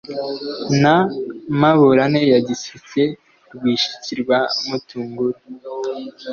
[0.81, 0.95] Na
[1.59, 3.03] Maburane ya Giseke
[3.53, 4.39] Rwishiki rwa
[4.69, 5.39] Matunguru